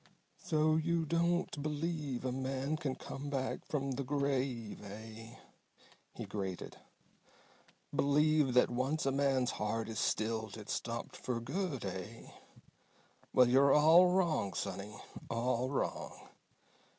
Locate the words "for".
11.15-11.39